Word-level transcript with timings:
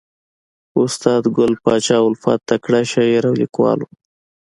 استاد 0.83 1.23
ګل 1.37 1.53
پاچا 1.63 1.97
الفت 2.07 2.39
تکړه 2.49 2.81
شاعر 2.91 3.23
او 3.29 3.33
لیکوال 3.41 3.79
ؤ. 3.85 3.89